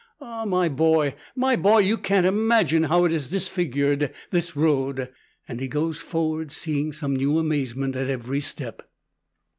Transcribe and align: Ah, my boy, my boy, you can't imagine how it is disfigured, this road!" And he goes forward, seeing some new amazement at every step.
Ah, 0.19 0.45
my 0.45 0.67
boy, 0.67 1.13
my 1.35 1.55
boy, 1.55 1.77
you 1.77 1.95
can't 1.95 2.25
imagine 2.25 2.85
how 2.85 3.05
it 3.05 3.11
is 3.13 3.27
disfigured, 3.29 4.11
this 4.31 4.55
road!" 4.55 5.09
And 5.47 5.59
he 5.59 5.67
goes 5.67 6.01
forward, 6.01 6.51
seeing 6.51 6.91
some 6.91 7.15
new 7.15 7.37
amazement 7.37 7.95
at 7.95 8.09
every 8.09 8.41
step. 8.41 8.81